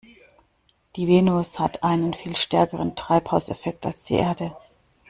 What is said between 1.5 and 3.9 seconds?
hat einen viel stärkeren Treibhauseffekt